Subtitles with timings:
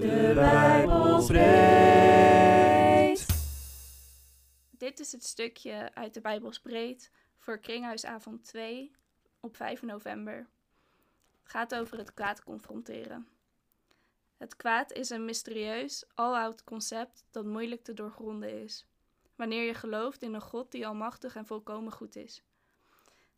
[0.00, 1.56] De Bijbel spreekt.
[4.70, 8.92] Dit is het stukje uit de Bijbel spreekt voor Kringhuisavond 2
[9.40, 10.36] op 5 november.
[11.42, 13.28] Het gaat over het kwaad confronteren.
[14.36, 18.86] Het kwaad is een mysterieus, aloud concept dat moeilijk te doorgronden is.
[19.34, 22.42] Wanneer je gelooft in een God die almachtig en volkomen goed is.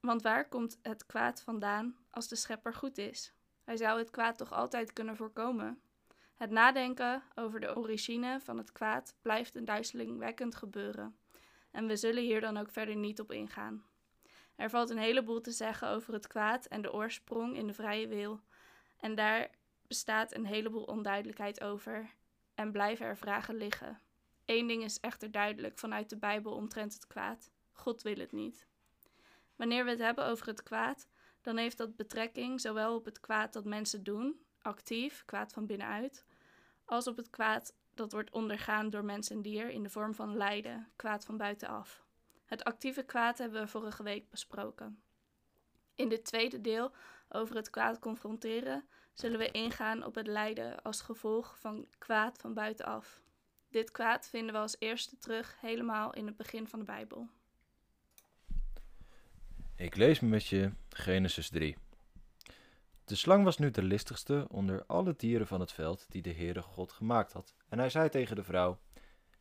[0.00, 3.32] Want waar komt het kwaad vandaan als de schepper goed is?
[3.64, 5.82] Hij zou het kwaad toch altijd kunnen voorkomen?
[6.42, 11.16] Het nadenken over de origine van het kwaad blijft een duizelingwekkend gebeuren.
[11.70, 13.84] En we zullen hier dan ook verder niet op ingaan.
[14.56, 18.08] Er valt een heleboel te zeggen over het kwaad en de oorsprong in de vrije
[18.08, 18.40] wil.
[19.00, 19.50] En daar
[19.86, 22.10] bestaat een heleboel onduidelijkheid over.
[22.54, 24.00] En blijven er vragen liggen.
[24.44, 28.66] Eén ding is echter duidelijk vanuit de Bijbel omtrent het kwaad: God wil het niet.
[29.56, 31.08] Wanneer we het hebben over het kwaad,
[31.40, 36.24] dan heeft dat betrekking zowel op het kwaad dat mensen doen, actief, kwaad van binnenuit,
[36.92, 40.36] als op het kwaad dat wordt ondergaan door mens en dier in de vorm van
[40.36, 42.04] lijden, kwaad van buitenaf.
[42.44, 45.02] Het actieve kwaad hebben we vorige week besproken.
[45.94, 46.92] In dit tweede deel
[47.28, 52.54] over het kwaad confronteren zullen we ingaan op het lijden als gevolg van kwaad van
[52.54, 53.22] buitenaf.
[53.70, 57.28] Dit kwaad vinden we als eerste terug helemaal in het begin van de Bijbel.
[59.76, 61.76] Ik lees met je Genesis 3.
[63.04, 66.62] De slang was nu de listigste onder alle dieren van het veld die de Heere
[66.62, 67.54] God gemaakt had.
[67.68, 68.78] En hij zei tegen de vrouw: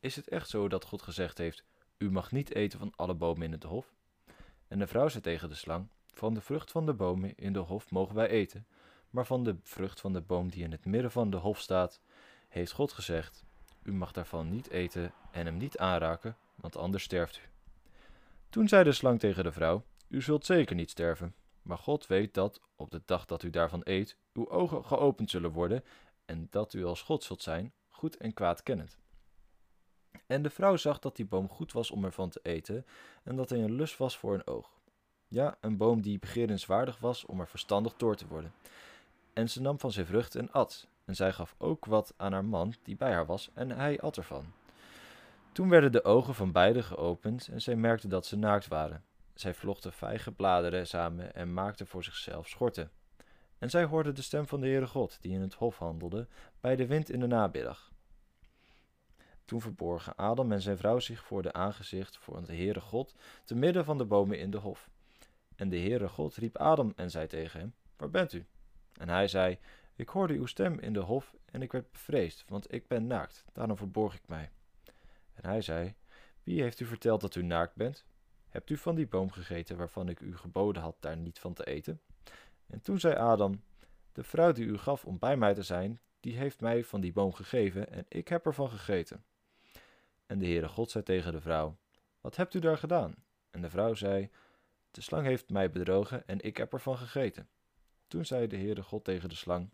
[0.00, 1.64] Is het echt zo dat God gezegd heeft:
[1.98, 3.94] U mag niet eten van alle bomen in het hof?
[4.68, 7.58] En de vrouw zei tegen de slang: Van de vrucht van de bomen in de
[7.58, 8.66] hof mogen wij eten,
[9.10, 12.00] maar van de vrucht van de boom die in het midden van de hof staat,
[12.48, 13.44] heeft God gezegd:
[13.82, 17.48] U mag daarvan niet eten en hem niet aanraken, want anders sterft u.
[18.48, 22.34] Toen zei de slang tegen de vrouw: U zult zeker niet sterven, maar God weet
[22.34, 25.84] dat, op de dag dat u daarvan eet, uw ogen geopend zullen worden
[26.24, 28.98] en dat u als God zult zijn, goed en kwaad kennend.
[30.26, 32.86] En de vrouw zag dat die boom goed was om ervan te eten
[33.22, 34.70] en dat hij een lust was voor een oog.
[35.28, 38.52] Ja, een boom die begerenswaardig was om er verstandig door te worden.
[39.32, 42.44] En ze nam van zijn vrucht en at, en zij gaf ook wat aan haar
[42.44, 44.52] man die bij haar was, en hij at ervan.
[45.52, 49.04] Toen werden de ogen van beiden geopend en zij merkte dat ze naakt waren.
[49.34, 52.90] Zij vlochten vijgenbladeren samen en maakten voor zichzelf schorten.
[53.58, 56.28] En zij hoorde de stem van de Heere God, die in het hof handelde,
[56.60, 57.92] bij de wind in de namiddag.
[59.44, 63.14] Toen verborgen Adam en zijn vrouw zich voor de aangezicht van de Heere God,
[63.44, 64.90] te midden van de bomen in de hof.
[65.56, 68.46] En de Heere God riep Adam en zei tegen hem, Waar bent u?
[68.92, 69.58] En hij zei,
[69.96, 73.44] Ik hoorde uw stem in de hof en ik werd bevreesd, want ik ben naakt,
[73.52, 74.50] daarom verborg ik mij.
[75.34, 75.94] En hij zei,
[76.42, 78.04] Wie heeft u verteld dat u naakt bent?
[78.54, 81.64] Hebt u van die boom gegeten waarvan ik u geboden had daar niet van te
[81.64, 82.00] eten?
[82.66, 83.62] En toen zei Adam,
[84.12, 87.12] De vrouw die u gaf om bij mij te zijn, die heeft mij van die
[87.12, 89.24] boom gegeven en ik heb ervan gegeten.
[90.26, 91.76] En de Heere God zei tegen de vrouw,
[92.20, 93.14] Wat hebt u daar gedaan?
[93.50, 94.30] En de vrouw zei,
[94.90, 97.48] De slang heeft mij bedrogen en ik heb ervan gegeten.
[98.08, 99.70] Toen zei de Heere God tegen de slang,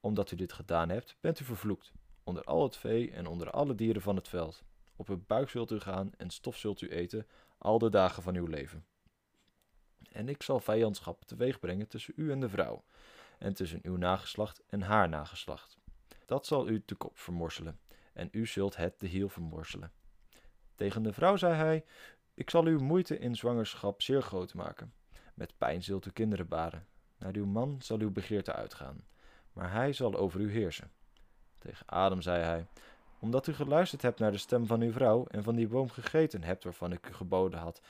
[0.00, 1.92] Omdat u dit gedaan hebt, bent u vervloekt,
[2.24, 4.62] onder al het vee en onder alle dieren van het veld.
[4.96, 7.26] Op uw buik zult u gaan en stof zult u eten
[7.58, 8.86] al de dagen van uw leven.
[10.12, 12.84] En ik zal vijandschap teweeg brengen tussen u en de vrouw,
[13.38, 15.78] en tussen uw nageslacht en haar nageslacht.
[16.24, 17.80] Dat zal u de kop vermorselen,
[18.12, 19.92] en u zult het de hiel vermorselen.
[20.74, 21.84] Tegen de vrouw zei hij:
[22.34, 24.92] Ik zal uw moeite in zwangerschap zeer groot maken.
[25.34, 26.86] Met pijn zult u kinderen baren.
[27.18, 29.06] Naar uw man zal uw begeerte uitgaan,
[29.52, 30.90] maar hij zal over u heersen.
[31.58, 32.66] Tegen Adam zei hij:
[33.18, 36.42] omdat u geluisterd hebt naar de stem van uw vrouw en van die boom gegeten
[36.42, 37.80] hebt waarvan ik u geboden had,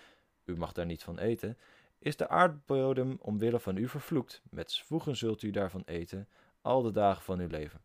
[0.44, 1.59] u mag daar niet van eten,
[1.98, 4.42] is de aardbodem omwille van u vervloekt.
[4.50, 6.28] Met zwoegen zult u daarvan eten,
[6.62, 7.81] al de dagen van uw leven.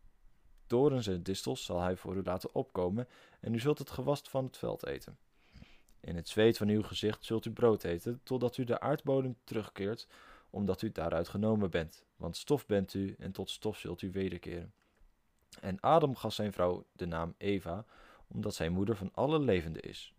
[0.66, 3.08] Dorens en distels zal hij voor u laten opkomen,
[3.40, 5.18] en u zult het gewast van het veld eten.
[6.00, 10.08] In het zweet van uw gezicht zult u brood eten, totdat u de aardbodem terugkeert,
[10.50, 12.04] omdat u daaruit genomen bent.
[12.16, 14.72] Want stof bent u, en tot stof zult u wederkeren.
[15.60, 17.84] En Adam gaf zijn vrouw de naam Eva,
[18.28, 20.14] omdat zij moeder van alle levenden is.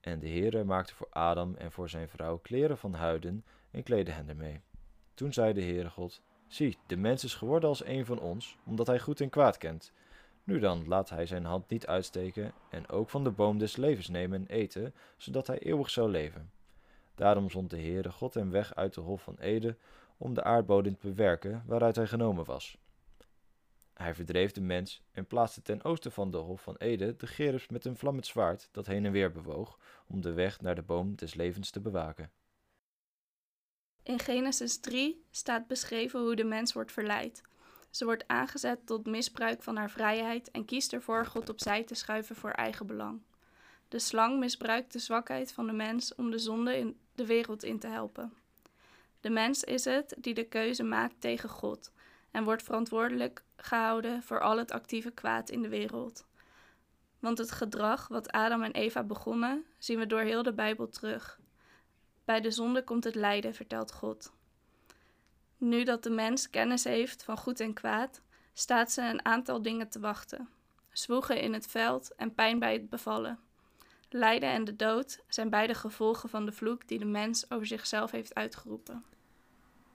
[0.00, 4.12] En de Heere maakte voor Adam en voor zijn vrouw kleren van huiden en kleedde
[4.12, 4.60] hen ermee.
[5.14, 8.86] Toen zei de Heere God, zie, de mens is geworden als een van ons, omdat
[8.86, 9.92] hij goed en kwaad kent.
[10.44, 14.08] Nu dan, laat hij zijn hand niet uitsteken en ook van de boom des levens
[14.08, 16.50] nemen en eten, zodat hij eeuwig zou leven.
[17.14, 19.76] Daarom zond de Heere God hem weg uit de hof van Ede,
[20.16, 22.78] om de aardbodem te bewerken waaruit hij genomen was.
[24.00, 27.68] Hij verdreef de mens en plaatste ten oosten van de hof van Ede de gerubs
[27.68, 31.16] met een vlammend zwaard dat heen en weer bewoog, om de weg naar de boom
[31.16, 32.32] des levens te bewaken.
[34.02, 37.42] In Genesis 3 staat beschreven hoe de mens wordt verleid.
[37.90, 42.36] Ze wordt aangezet tot misbruik van haar vrijheid en kiest ervoor God opzij te schuiven
[42.36, 43.22] voor eigen belang.
[43.88, 47.78] De slang misbruikt de zwakheid van de mens om de zonde in de wereld in
[47.78, 48.32] te helpen.
[49.20, 51.92] De mens is het die de keuze maakt tegen God
[52.30, 56.26] en wordt verantwoordelijk gehouden voor al het actieve kwaad in de wereld.
[57.18, 61.40] Want het gedrag wat Adam en Eva begonnen, zien we door heel de Bijbel terug.
[62.24, 64.32] Bij de zonde komt het lijden, vertelt God.
[65.56, 68.22] Nu dat de mens kennis heeft van goed en kwaad,
[68.52, 70.48] staat ze een aantal dingen te wachten:
[70.92, 73.38] zwoegen in het veld en pijn bij het bevallen.
[74.08, 78.10] Lijden en de dood zijn beide gevolgen van de vloek die de mens over zichzelf
[78.10, 79.04] heeft uitgeroepen.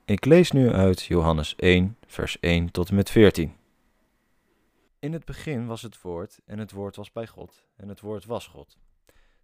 [0.08, 3.56] Ik lees nu uit Johannes 1, vers 1 tot en met 14.
[4.98, 8.24] In het begin was het woord, en het woord was bij God, en het woord
[8.24, 8.78] was God.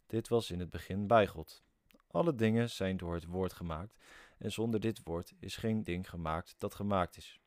[0.06, 1.62] Dit was in het begin bij God.
[2.10, 3.96] Alle dingen zijn door het woord gemaakt,
[4.38, 7.40] en zonder dit woord is geen ding gemaakt dat gemaakt is.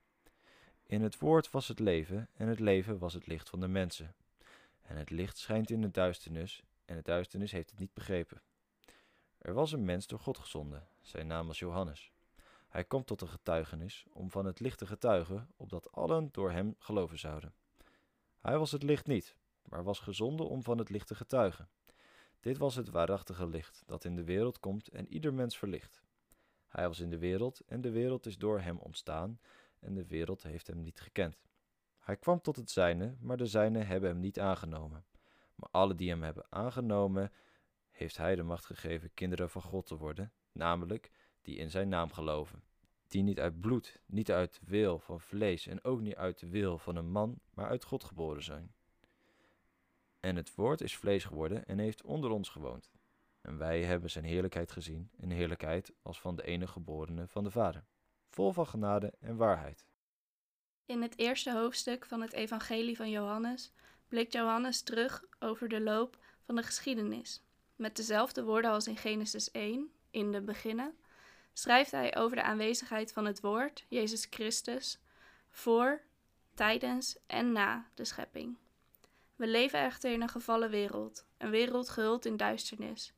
[0.85, 4.15] In het woord was het leven, en het leven was het licht van de mensen.
[4.81, 8.41] En het licht schijnt in de duisternis, en de duisternis heeft het niet begrepen.
[9.37, 12.13] Er was een mens door God gezonden, zijn naam was Johannes.
[12.75, 16.75] Hij komt tot een getuigenis om van het licht te getuigen, opdat allen door hem
[16.79, 17.53] geloven zouden.
[18.39, 21.69] Hij was het licht niet, maar was gezonden om van het licht te getuigen.
[22.39, 26.03] Dit was het waarachtige licht, dat in de wereld komt en ieder mens verlicht.
[26.67, 29.39] Hij was in de wereld en de wereld is door hem ontstaan
[29.79, 31.47] en de wereld heeft hem niet gekend.
[31.99, 35.05] Hij kwam tot het zijne, maar de zijne hebben hem niet aangenomen.
[35.55, 37.31] Maar alle die hem hebben aangenomen,
[37.91, 41.11] heeft hij de macht gegeven kinderen van God te worden, namelijk
[41.45, 42.63] die in zijn naam geloven.
[43.07, 46.77] Die niet uit bloed, niet uit wil van vlees en ook niet uit de wil
[46.77, 48.73] van een man, maar uit God geboren zijn.
[50.19, 52.91] En het woord is vlees geworden en heeft onder ons gewoond.
[53.41, 57.51] En wij hebben zijn heerlijkheid gezien, een heerlijkheid als van de enige geborene van de
[57.51, 57.85] Vader,
[58.29, 59.85] vol van genade en waarheid.
[60.85, 63.73] In het eerste hoofdstuk van het Evangelie van Johannes
[64.07, 67.43] blikt Johannes terug over de loop van de geschiedenis.
[67.75, 70.95] Met dezelfde woorden als in Genesis 1, in de beginnen,
[71.57, 74.99] schrijft hij over de aanwezigheid van het Woord, Jezus Christus,
[75.49, 76.01] voor,
[76.53, 78.57] tijdens en na de schepping.
[79.35, 83.13] We leven echter in een gevallen wereld, een wereld gehuld in duisternis.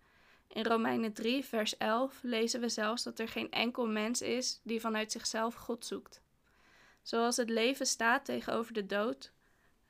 [0.48, 4.80] In Romeinen 3, vers 11 lezen we zelfs dat er geen enkel mens is die
[4.80, 6.22] vanuit zichzelf God zoekt.
[7.02, 9.32] Zoals het leven staat tegenover de dood,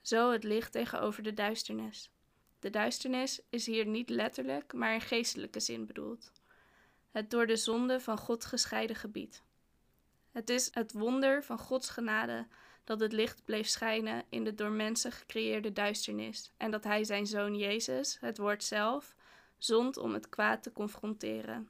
[0.02, 2.12] zo het licht tegenover de duisternis.
[2.60, 6.32] De duisternis is hier niet letterlijk, maar in geestelijke zin bedoeld.
[7.12, 9.44] Het door de zonde van God gescheiden gebied.
[10.32, 12.48] Het is het wonder van Gods genade
[12.84, 17.28] dat het licht bleef schijnen in de door mensen gecreëerde duisternis en dat Hij zijn
[17.28, 19.16] zoon Jezus, het woord zelf,
[19.58, 21.70] zond om het kwaad te confronteren.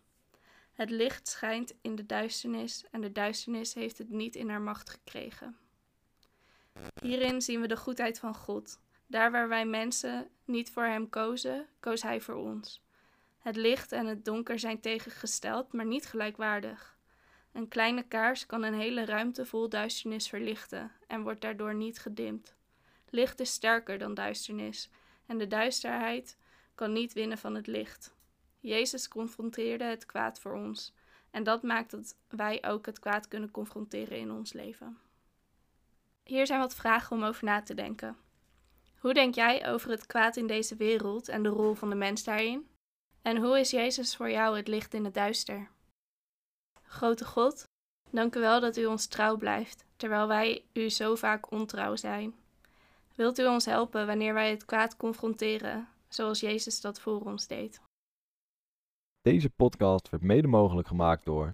[0.73, 4.89] Het licht schijnt in de duisternis en de duisternis heeft het niet in haar macht
[4.89, 5.57] gekregen.
[7.01, 8.79] Hierin zien we de goedheid van God.
[9.07, 12.81] Daar waar wij mensen niet voor Hem kozen, koos Hij voor ons.
[13.37, 16.97] Het licht en het donker zijn tegengesteld, maar niet gelijkwaardig.
[17.51, 22.55] Een kleine kaars kan een hele ruimte vol duisternis verlichten en wordt daardoor niet gedimd.
[23.09, 24.89] Licht is sterker dan duisternis
[25.25, 26.37] en de duisterheid
[26.75, 28.15] kan niet winnen van het licht.
[28.59, 30.93] Jezus confronteerde het kwaad voor ons
[31.31, 34.97] en dat maakt dat wij ook het kwaad kunnen confronteren in ons leven.
[36.23, 38.17] Hier zijn wat vragen om over na te denken.
[38.97, 42.23] Hoe denk jij over het kwaad in deze wereld en de rol van de mens
[42.23, 42.67] daarin?
[43.27, 45.69] En hoe is Jezus voor jou het licht in het duister?
[46.83, 47.63] Grote God,
[48.11, 52.35] dank u wel dat u ons trouw blijft, terwijl wij u zo vaak ontrouw zijn.
[53.15, 57.81] Wilt u ons helpen wanneer wij het kwaad confronteren, zoals Jezus dat voor ons deed?
[59.21, 61.51] Deze podcast werd mede mogelijk gemaakt door